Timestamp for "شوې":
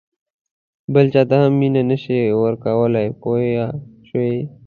4.07-4.37